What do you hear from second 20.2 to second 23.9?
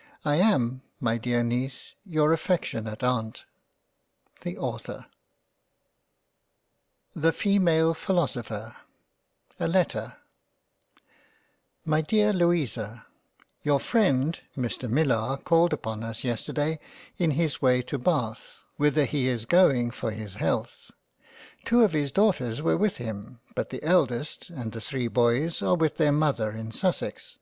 health; two of his daughters were with him, but the